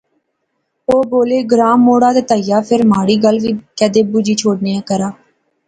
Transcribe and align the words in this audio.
او 0.89 0.97
بولے، 1.09 1.39
گراں 1.51 1.75
موہڑا 1.85 2.09
تے 2.15 2.21
تھیا 2.29 2.57
فیر 2.67 2.81
مہاڑی 2.91 3.15
گل 3.23 3.35
وی 3.43 3.51
کیدے 3.77 4.01
بجی 4.11 4.33
شوڑنے 4.41 4.73
کرا 4.89 5.09